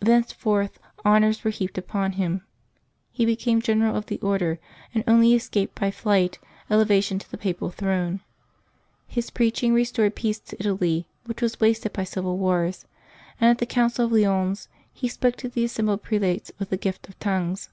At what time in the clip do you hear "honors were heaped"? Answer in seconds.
1.04-1.76